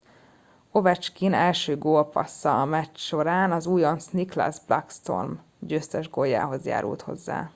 [0.71, 7.49] ovechkin első gólpassza a meccs során az újonc nicklas backstrom győztes góljához járult hozzá